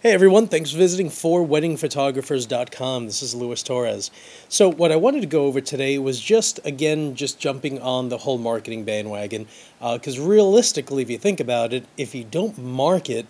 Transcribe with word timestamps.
Hey 0.00 0.12
everyone, 0.12 0.46
thanks 0.46 0.70
for 0.70 0.78
visiting 0.78 1.08
forweddingphotographers.com. 1.08 3.06
This 3.06 3.20
is 3.20 3.34
Luis 3.34 3.64
Torres. 3.64 4.12
So, 4.48 4.70
what 4.70 4.92
I 4.92 4.96
wanted 4.96 5.22
to 5.22 5.26
go 5.26 5.46
over 5.46 5.60
today 5.60 5.98
was 5.98 6.20
just, 6.20 6.60
again, 6.64 7.16
just 7.16 7.40
jumping 7.40 7.82
on 7.82 8.08
the 8.08 8.18
whole 8.18 8.38
marketing 8.38 8.84
bandwagon. 8.84 9.48
Because 9.80 10.16
uh, 10.16 10.22
realistically, 10.22 11.02
if 11.02 11.10
you 11.10 11.18
think 11.18 11.40
about 11.40 11.72
it, 11.72 11.84
if 11.96 12.14
you 12.14 12.22
don't 12.22 12.56
market 12.58 13.26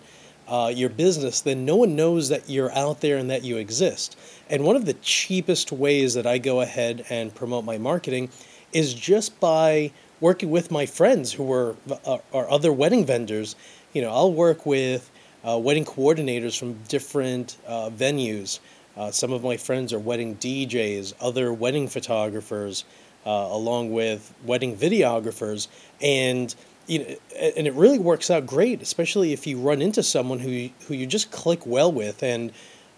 uh, 0.47 0.71
your 0.71 0.89
business, 0.89 1.41
then 1.41 1.65
no 1.65 1.75
one 1.75 1.95
knows 1.95 2.29
that 2.29 2.47
you're 2.47 2.71
out 2.77 3.01
there 3.01 3.17
and 3.17 3.31
that 3.31 3.43
you 3.43 3.57
exist. 3.57 4.15
And 4.47 4.63
one 4.63 4.75
of 4.75 4.85
the 4.85 4.93
cheapest 4.93 5.71
ways 5.71 6.13
that 6.13 6.27
I 6.27 6.37
go 6.37 6.61
ahead 6.61 7.03
and 7.09 7.33
promote 7.33 7.65
my 7.65 7.79
marketing 7.79 8.29
is 8.73 8.93
just 8.93 9.39
by 9.39 9.91
working 10.19 10.51
with 10.51 10.69
my 10.69 10.85
friends 10.85 11.33
who 11.33 11.51
are, 11.51 11.75
uh, 12.05 12.19
are 12.31 12.47
other 12.47 12.71
wedding 12.71 13.07
vendors. 13.07 13.55
You 13.91 14.03
know, 14.03 14.11
I'll 14.11 14.31
work 14.31 14.67
with 14.67 15.09
wedding 15.43 15.85
coordinators 15.85 16.57
from 16.57 16.73
different 16.87 17.57
uh, 17.67 17.89
venues. 17.89 18.59
Uh, 18.97 19.11
some 19.11 19.31
of 19.31 19.43
my 19.43 19.55
friends 19.55 19.93
are 19.93 19.99
wedding 19.99 20.35
DJs, 20.35 21.13
other 21.21 21.53
wedding 21.53 21.87
photographers, 21.87 22.83
uh, 23.25 23.29
along 23.29 23.91
with 23.91 24.33
wedding 24.43 24.75
videographers, 24.75 25.67
and 26.01 26.53
you 26.87 26.99
know, 26.99 27.15
and 27.39 27.67
it 27.67 27.73
really 27.75 27.99
works 27.99 28.31
out 28.31 28.47
great, 28.47 28.81
especially 28.81 29.31
if 29.31 29.45
you 29.45 29.59
run 29.59 29.81
into 29.81 30.01
someone 30.03 30.39
who 30.39 30.69
who 30.87 30.95
you 30.95 31.05
just 31.05 31.31
click 31.31 31.65
well 31.65 31.91
with. 31.91 32.23
And 32.23 32.51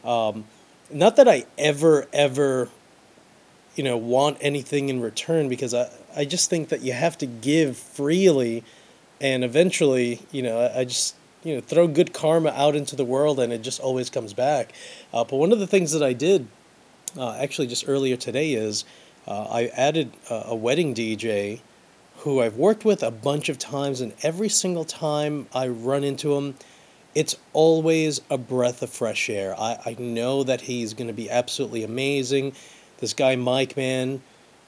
um, 0.04 0.46
not 0.90 1.18
that 1.18 1.28
I 1.28 1.46
ever 1.58 2.08
ever, 2.14 2.70
you 3.76 3.84
know, 3.84 3.98
want 3.98 4.38
anything 4.42 4.90
in 4.90 5.02
return 5.02 5.50
because 5.50 5.74
I 5.74 5.90
I 6.16 6.26
just 6.26 6.50
think 6.50 6.70
that 6.70 6.82
you 6.82 6.94
have 6.94 7.18
to 7.20 7.26
give 7.26 7.78
freely, 7.78 8.64
and 9.20 9.44
eventually, 9.44 10.22
you 10.32 10.42
know, 10.42 10.72
I 10.74 10.86
just 10.86 11.16
you 11.44 11.56
know 11.56 11.62
throw 11.62 11.88
good 11.88 12.14
karma 12.14 12.50
out 12.50 12.76
into 12.76 12.96
the 12.96 13.06
world 13.06 13.40
and 13.40 13.52
it 13.52 13.62
just 13.62 13.80
always 13.80 14.10
comes 14.10 14.34
back. 14.34 14.74
Uh, 15.14 15.24
but 15.24 15.38
one 15.38 15.52
of 15.52 15.60
the 15.60 15.68
things 15.68 15.92
that 15.92 16.04
i 16.04 16.14
did 16.14 16.48
uh, 17.18 17.34
actually 17.34 17.68
just 17.68 17.86
earlier 17.88 18.16
today 18.16 18.54
is 18.54 18.86
uh, 19.28 19.44
i 19.44 19.66
added 19.68 20.12
a, 20.30 20.56
wedding 20.56 20.94
dj 20.94 21.60
who 22.18 22.42
i've 22.42 22.56
worked 22.56 22.86
with 22.86 23.04
a 23.04 23.12
bunch 23.12 23.50
of 23.50 23.58
times 23.58 24.02
and 24.02 24.14
every 24.24 24.50
single 24.50 24.86
time 24.86 25.48
i 25.54 25.68
run 25.68 26.04
into 26.04 26.36
him 26.36 26.56
it's 27.14 27.36
always 27.54 28.22
a 28.30 28.38
breath 28.38 28.82
of 28.82 28.90
fresh 28.90 29.30
air. 29.30 29.54
I, 29.60 29.78
I 29.86 29.96
know 30.00 30.44
that 30.44 30.62
he's 30.62 30.94
going 30.94 31.08
to 31.08 31.14
be 31.14 31.30
absolutely 31.30 31.84
amazing. 31.84 32.54
This 33.00 33.14
guy 33.14 33.36
mike 33.36 33.76
man 33.76 34.22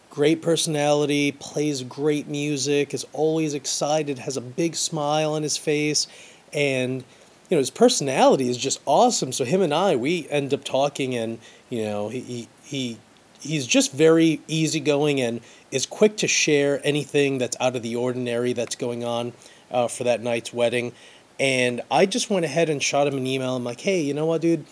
great 0.10 0.44
personality 0.44 1.32
plays 1.32 1.82
great 1.82 2.28
music 2.28 2.94
is 2.94 3.04
always 3.14 3.56
excited 3.56 4.20
has 4.20 4.38
a 4.38 4.42
big 4.42 4.76
smile 4.76 5.34
on 5.34 5.42
his 5.42 5.58
face 5.58 6.06
and 6.54 7.04
you 7.50 7.56
know 7.56 7.58
his 7.58 7.70
personality 7.70 8.50
is 8.50 8.58
just 8.58 8.82
awesome. 8.86 9.32
So 9.32 9.46
him 9.46 9.62
and 9.62 9.74
I, 9.74 9.96
we 9.96 10.28
end 10.30 10.54
up 10.54 10.64
talking, 10.64 11.16
and 11.16 11.40
you 11.70 11.84
know 11.84 12.10
he 12.10 12.20
he, 12.22 12.48
he 12.64 12.98
he's 13.40 13.68
just 13.68 13.92
very 13.92 14.42
easygoing 14.48 15.20
and 15.20 15.42
is 15.72 15.86
quick 15.86 16.18
to 16.18 16.28
share 16.28 16.80
anything 16.84 17.38
that's 17.38 17.58
out 17.60 17.76
of 17.76 17.84
the 17.84 17.96
ordinary 17.96 18.54
that's 18.54 18.76
going 18.76 19.04
on 19.04 19.34
uh, 19.72 19.88
for 19.88 20.04
that 20.06 20.22
night's 20.22 20.54
wedding. 20.54 20.94
And 21.40 21.82
I 21.92 22.06
just 22.06 22.30
went 22.30 22.46
ahead 22.46 22.70
and 22.70 22.82
shot 22.82 23.08
him 23.08 23.18
an 23.18 23.28
email. 23.28 23.56
I'm 23.56 23.64
like, 23.64 23.82
hey, 23.82 24.02
you 24.02 24.14
know 24.14 24.26
what, 24.26 24.42
dude? 24.42 24.66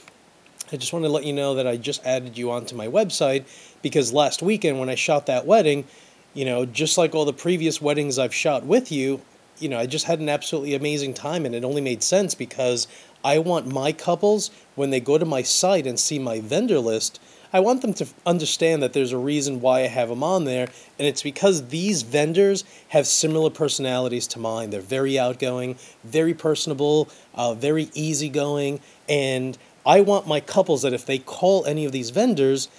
I 0.71 0.77
just 0.77 0.93
want 0.93 1.03
to 1.03 1.09
let 1.09 1.25
you 1.25 1.33
know 1.33 1.55
that 1.55 1.67
I 1.67 1.75
just 1.75 2.05
added 2.05 2.37
you 2.37 2.51
onto 2.51 2.75
my 2.75 2.87
website 2.87 3.45
because 3.81 4.13
last 4.13 4.41
weekend 4.41 4.79
when 4.79 4.89
I 4.89 4.95
shot 4.95 5.25
that 5.25 5.45
wedding, 5.45 5.85
you 6.33 6.45
know, 6.45 6.65
just 6.65 6.97
like 6.97 7.13
all 7.13 7.25
the 7.25 7.33
previous 7.33 7.81
weddings 7.81 8.17
I've 8.17 8.33
shot 8.33 8.65
with 8.65 8.91
you, 8.91 9.21
you 9.61 9.69
know, 9.69 9.77
I 9.77 9.85
just 9.85 10.05
had 10.05 10.19
an 10.19 10.29
absolutely 10.29 10.73
amazing 10.73 11.13
time, 11.13 11.45
and 11.45 11.53
it 11.53 11.63
only 11.63 11.81
made 11.81 12.03
sense 12.03 12.35
because 12.35 12.87
I 13.23 13.39
want 13.39 13.67
my 13.67 13.91
couples, 13.91 14.49
when 14.75 14.89
they 14.89 14.99
go 14.99 15.17
to 15.17 15.25
my 15.25 15.43
site 15.43 15.85
and 15.85 15.99
see 15.99 16.17
my 16.17 16.41
vendor 16.41 16.79
list, 16.79 17.19
I 17.53 17.59
want 17.59 17.81
them 17.81 17.93
to 17.95 18.07
understand 18.25 18.81
that 18.81 18.93
there's 18.93 19.11
a 19.11 19.17
reason 19.17 19.59
why 19.59 19.81
I 19.81 19.87
have 19.87 20.09
them 20.09 20.23
on 20.23 20.45
there, 20.45 20.69
and 20.97 21.07
it's 21.07 21.21
because 21.21 21.67
these 21.67 22.01
vendors 22.01 22.63
have 22.89 23.05
similar 23.05 23.49
personalities 23.49 24.25
to 24.27 24.39
mine. 24.39 24.69
They're 24.69 24.81
very 24.81 25.19
outgoing, 25.19 25.77
very 26.03 26.33
personable, 26.33 27.09
uh, 27.35 27.53
very 27.53 27.89
easygoing, 27.93 28.79
and 29.07 29.57
I 29.85 30.01
want 30.01 30.27
my 30.27 30.39
couples 30.39 30.83
that 30.83 30.93
if 30.93 31.05
they 31.05 31.17
call 31.17 31.65
any 31.65 31.85
of 31.85 31.91
these 31.91 32.09
vendors 32.11 32.69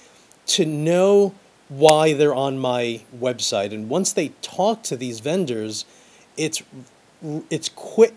to 0.46 0.64
know 0.64 1.34
why 1.68 2.12
they're 2.12 2.34
on 2.34 2.58
my 2.58 3.02
website. 3.18 3.72
And 3.72 3.88
once 3.88 4.12
they 4.12 4.28
talk 4.42 4.82
to 4.84 4.96
these 4.96 5.20
vendors, 5.20 5.84
it's 6.36 6.62
it's 7.50 7.68
quick 7.68 8.14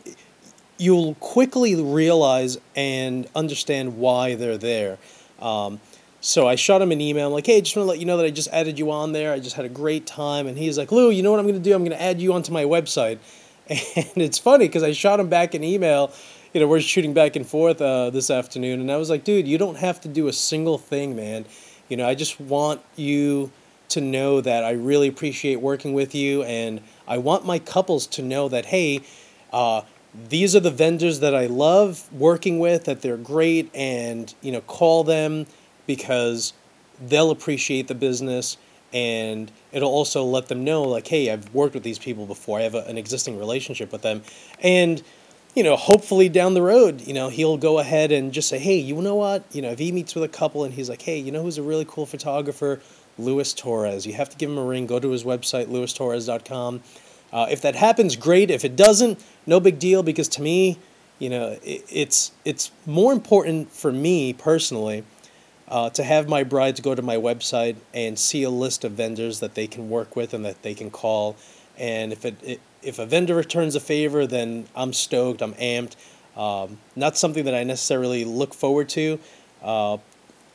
you'll 0.77 1.15
quickly 1.15 1.75
realize 1.81 2.57
and 2.75 3.27
understand 3.35 3.97
why 3.97 4.35
they're 4.35 4.57
there. 4.57 4.97
Um, 5.39 5.79
so 6.21 6.47
I 6.47 6.55
shot 6.55 6.81
him 6.81 6.91
an 6.91 6.99
email. 7.01 7.27
I'm 7.27 7.33
like, 7.33 7.45
hey, 7.45 7.61
just 7.61 7.75
want 7.75 7.85
to 7.85 7.89
let 7.89 7.99
you 7.99 8.05
know 8.05 8.17
that 8.17 8.25
I 8.25 8.31
just 8.31 8.49
added 8.49 8.79
you 8.79 8.91
on 8.91 9.11
there. 9.11 9.31
I 9.31 9.39
just 9.39 9.55
had 9.55 9.65
a 9.65 9.69
great 9.69 10.05
time. 10.07 10.47
And 10.47 10.57
he's 10.57 10.77
like, 10.77 10.91
Lou, 10.91 11.11
you 11.11 11.21
know 11.21 11.31
what 11.31 11.39
I'm 11.39 11.45
going 11.45 11.61
to 11.61 11.61
do? 11.61 11.73
I'm 11.75 11.83
going 11.83 11.95
to 11.95 12.01
add 12.01 12.19
you 12.19 12.33
onto 12.33 12.51
my 12.51 12.63
website. 12.63 13.19
And 13.67 14.23
it's 14.23 14.37
funny 14.37 14.67
because 14.67 14.83
I 14.83 14.91
shot 14.91 15.19
him 15.19 15.27
back 15.27 15.55
an 15.55 15.63
email. 15.63 16.11
You 16.53 16.61
know, 16.61 16.67
we're 16.67 16.81
shooting 16.81 17.13
back 17.15 17.35
and 17.35 17.47
forth 17.47 17.81
uh, 17.81 18.11
this 18.11 18.29
afternoon. 18.29 18.79
And 18.79 18.91
I 18.91 18.97
was 18.97 19.09
like, 19.09 19.23
dude, 19.23 19.47
you 19.47 19.57
don't 19.57 19.77
have 19.77 19.99
to 20.01 20.07
do 20.07 20.27
a 20.27 20.33
single 20.33 20.77
thing, 20.77 21.15
man. 21.15 21.45
You 21.89 21.97
know, 21.97 22.07
I 22.07 22.13
just 22.13 22.39
want 22.39 22.81
you 22.95 23.51
to 23.95 24.01
know 24.01 24.39
that 24.41 24.63
I 24.63 24.71
really 24.71 25.07
appreciate 25.07 25.57
working 25.57 25.93
with 25.93 26.13
you, 26.13 26.43
and 26.43 26.81
I 27.07 27.17
want 27.17 27.45
my 27.45 27.59
couples 27.59 28.07
to 28.07 28.21
know 28.21 28.47
that 28.49 28.67
hey, 28.67 29.01
uh, 29.51 29.81
these 30.29 30.55
are 30.55 30.59
the 30.59 30.71
vendors 30.71 31.19
that 31.19 31.35
I 31.35 31.47
love 31.47 32.11
working 32.13 32.59
with, 32.59 32.85
that 32.85 33.01
they're 33.01 33.17
great, 33.17 33.69
and 33.73 34.33
you 34.41 34.51
know, 34.51 34.61
call 34.61 35.03
them 35.03 35.47
because 35.87 36.53
they'll 37.01 37.31
appreciate 37.31 37.87
the 37.87 37.95
business 37.95 38.57
and 38.93 39.51
it'll 39.73 39.91
also 39.91 40.23
let 40.23 40.47
them 40.47 40.63
know 40.63 40.83
like 40.83 41.05
hey 41.07 41.29
i've 41.29 41.53
worked 41.53 41.73
with 41.73 41.83
these 41.83 41.99
people 41.99 42.25
before. 42.25 42.59
I 42.59 42.61
have 42.61 42.75
a, 42.75 42.85
an 42.85 42.97
existing 42.97 43.37
relationship 43.37 43.91
with 43.91 44.01
them. 44.01 44.21
And 44.61 45.03
you 45.55 45.63
know 45.63 45.75
hopefully 45.75 46.29
down 46.29 46.53
the 46.53 46.61
road 46.61 47.01
you 47.07 47.13
know 47.13 47.29
he'll 47.29 47.57
go 47.57 47.79
ahead 47.79 48.11
and 48.11 48.33
just 48.33 48.49
say 48.49 48.59
hey 48.59 48.77
you 48.77 49.01
know 49.01 49.15
what 49.15 49.43
you 49.51 49.61
know 49.61 49.71
if 49.71 49.79
he 49.79 49.91
meets 49.91 50.13
with 50.13 50.23
a 50.23 50.27
couple 50.27 50.63
and 50.63 50.73
he's 50.73 50.89
like 50.89 51.01
hey 51.01 51.17
you 51.17 51.31
know 51.31 51.41
who's 51.41 51.57
a 51.57 51.63
really 51.63 51.85
cool 51.87 52.05
photographer 52.05 52.79
Luis 53.17 53.53
Torres. 53.53 54.05
You 54.05 54.13
have 54.13 54.29
to 54.29 54.37
give 54.37 54.49
him 54.49 54.57
a 54.57 54.63
ring. 54.63 54.85
Go 54.85 54.99
to 54.99 55.09
his 55.09 55.23
website, 55.23 55.67
luistorres.com. 55.67 56.81
Uh, 57.31 57.47
if 57.49 57.61
that 57.61 57.75
happens, 57.75 58.15
great. 58.15 58.49
If 58.49 58.63
it 58.63 58.75
doesn't, 58.75 59.23
no 59.45 59.59
big 59.59 59.79
deal 59.79 60.03
because 60.03 60.27
to 60.29 60.41
me, 60.41 60.77
you 61.19 61.29
know, 61.29 61.57
it, 61.63 61.83
it's 61.89 62.31
it's 62.43 62.71
more 62.85 63.13
important 63.13 63.71
for 63.71 63.91
me 63.91 64.33
personally 64.33 65.03
uh, 65.67 65.89
to 65.91 66.03
have 66.03 66.27
my 66.27 66.43
brides 66.43 66.79
go 66.79 66.93
to 66.93 67.01
my 67.01 67.15
website 67.15 67.77
and 67.93 68.19
see 68.19 68.43
a 68.43 68.49
list 68.49 68.83
of 68.83 68.93
vendors 68.93 69.39
that 69.39 69.55
they 69.55 69.67
can 69.67 69.89
work 69.89 70.15
with 70.15 70.33
and 70.33 70.45
that 70.45 70.61
they 70.61 70.73
can 70.73 70.91
call. 70.91 71.35
And 71.77 72.11
if 72.11 72.25
it, 72.25 72.35
it 72.43 72.61
if 72.81 72.99
a 72.99 73.05
vendor 73.05 73.35
returns 73.35 73.75
a 73.75 73.79
favor, 73.79 74.27
then 74.27 74.67
I'm 74.75 74.93
stoked. 74.93 75.41
I'm 75.41 75.53
amped. 75.55 75.95
Um, 76.37 76.77
not 76.95 77.17
something 77.17 77.45
that 77.45 77.55
I 77.55 77.63
necessarily 77.63 78.25
look 78.25 78.53
forward 78.53 78.89
to, 78.89 79.19
uh, 79.63 79.97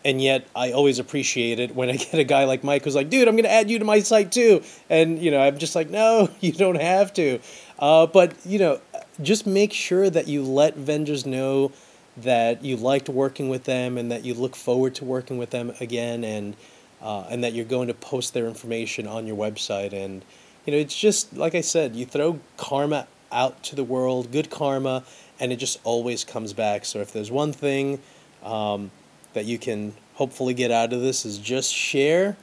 and 0.04 0.20
yet 0.20 0.46
I 0.54 0.72
always 0.72 0.98
appreciate 0.98 1.58
it 1.58 1.74
when 1.74 1.88
I 1.88 1.96
get 1.96 2.14
a 2.14 2.24
guy 2.24 2.44
like 2.44 2.62
Mike 2.62 2.84
who's 2.84 2.94
like, 2.94 3.10
dude, 3.10 3.28
I'm 3.28 3.34
going 3.34 3.44
to 3.44 3.52
add 3.52 3.70
you 3.70 3.78
to 3.78 3.84
my 3.84 4.00
site 4.00 4.32
too. 4.32 4.62
And, 4.88 5.18
you 5.18 5.30
know, 5.30 5.40
I'm 5.40 5.58
just 5.58 5.74
like, 5.74 5.90
no, 5.90 6.30
you 6.40 6.52
don't 6.52 6.80
have 6.80 7.12
to. 7.14 7.40
Uh, 7.78 8.06
but, 8.06 8.34
you 8.44 8.58
know, 8.58 8.80
just 9.22 9.46
make 9.46 9.72
sure 9.72 10.08
that 10.08 10.28
you 10.28 10.42
let 10.42 10.76
vendors 10.76 11.26
know 11.26 11.72
that 12.18 12.62
you 12.64 12.76
liked 12.76 13.08
working 13.08 13.48
with 13.48 13.64
them 13.64 13.96
and 13.96 14.10
that 14.10 14.24
you 14.24 14.34
look 14.34 14.54
forward 14.54 14.94
to 14.96 15.04
working 15.04 15.38
with 15.38 15.50
them 15.50 15.72
again 15.80 16.24
and, 16.24 16.56
uh, 17.00 17.24
and 17.30 17.42
that 17.44 17.54
you're 17.54 17.64
going 17.64 17.88
to 17.88 17.94
post 17.94 18.34
their 18.34 18.46
information 18.46 19.06
on 19.06 19.26
your 19.26 19.36
website. 19.36 19.92
And, 19.92 20.22
you 20.64 20.72
know, 20.72 20.78
it's 20.78 20.98
just, 20.98 21.36
like 21.36 21.54
I 21.54 21.60
said, 21.60 21.96
you 21.96 22.06
throw 22.06 22.40
karma 22.56 23.06
out 23.32 23.62
to 23.64 23.76
the 23.76 23.84
world, 23.84 24.32
good 24.32 24.50
karma, 24.50 25.04
and 25.38 25.52
it 25.52 25.56
just 25.56 25.78
always 25.84 26.24
comes 26.24 26.52
back. 26.52 26.84
So 26.84 27.00
if 27.00 27.12
there's 27.12 27.30
one 27.30 27.52
thing, 27.52 28.00
um, 28.42 28.90
that 29.32 29.44
you 29.44 29.58
can 29.58 29.94
hopefully 30.14 30.54
get 30.54 30.70
out 30.70 30.92
of 30.92 31.00
this 31.00 31.24
is 31.24 31.38
just 31.38 31.72
share 31.72 32.36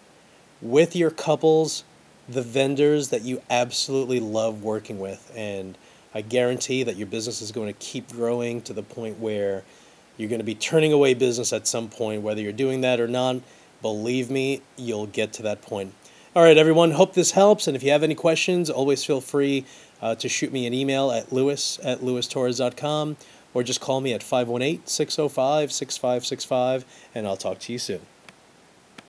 with 0.61 0.95
your 0.95 1.11
couples 1.11 1.83
the 2.29 2.41
vendors 2.41 3.09
that 3.09 3.21
you 3.21 3.41
absolutely 3.49 4.19
love 4.19 4.63
working 4.63 4.99
with. 4.99 5.31
And 5.35 5.77
I 6.13 6.21
guarantee 6.21 6.83
that 6.83 6.95
your 6.95 7.07
business 7.07 7.41
is 7.41 7.51
going 7.51 7.67
to 7.67 7.79
keep 7.79 8.11
growing 8.11 8.61
to 8.63 8.73
the 8.73 8.83
point 8.83 9.19
where 9.19 9.63
you're 10.17 10.29
going 10.29 10.39
to 10.39 10.45
be 10.45 10.55
turning 10.55 10.91
away 10.91 11.13
business 11.13 11.53
at 11.53 11.67
some 11.67 11.89
point, 11.89 12.23
whether 12.23 12.41
you're 12.41 12.51
doing 12.51 12.81
that 12.81 12.99
or 12.99 13.07
not. 13.07 13.37
Believe 13.81 14.31
me, 14.31 14.61
you'll 14.75 15.05
get 15.05 15.33
to 15.33 15.43
that 15.43 15.61
point. 15.61 15.93
All 16.37 16.43
right, 16.43 16.55
everyone, 16.55 16.91
hope 16.91 17.15
this 17.15 17.31
helps. 17.31 17.65
And 17.65 17.75
if 17.75 17.81
you 17.81 17.89
have 17.89 18.03
any 18.03 18.13
questions, 18.13 18.69
always 18.69 19.03
feel 19.03 19.21
free 19.21 19.65
uh, 20.03 20.13
to 20.13 20.29
shoot 20.29 20.53
me 20.53 20.67
an 20.67 20.73
email 20.75 21.09
at 21.09 21.33
luis 21.33 21.79
at 21.83 22.01
luistorres.com 22.01 23.17
or 23.55 23.63
just 23.63 23.81
call 23.81 24.01
me 24.01 24.13
at 24.13 24.21
518 24.21 24.85
605 24.85 25.71
6565 25.71 26.85
and 27.15 27.25
I'll 27.25 27.37
talk 27.37 27.57
to 27.57 27.73
you 27.73 27.79
soon. 27.79 28.01